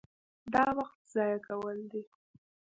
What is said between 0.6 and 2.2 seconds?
وخت ضایع کول دي.